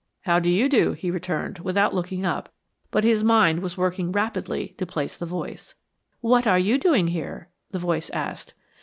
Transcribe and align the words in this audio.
"How 0.21 0.39
do 0.39 0.49
you 0.49 0.67
do," 0.67 0.93
he 0.93 1.11
returned, 1.11 1.59
without 1.59 1.93
looking 1.93 2.25
up, 2.25 2.51
but 2.89 3.03
his 3.03 3.23
mind 3.23 3.59
was 3.59 3.77
working 3.77 4.11
rapidly 4.11 4.69
to 4.79 4.85
place 4.87 5.15
the 5.15 5.27
voice. 5.27 5.75
"What 6.21 6.47
are 6.47 6.57
you 6.57 6.79
doing 6.79 7.09
here?" 7.09 7.49
the 7.69 7.77
voice 7.77 8.09
asked. 8.09 8.55